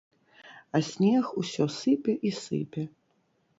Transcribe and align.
А 0.77 0.81
снег 0.87 1.25
усё 1.43 1.63
сыпе 1.77 2.17
і 2.29 2.35
сыпе. 2.41 2.81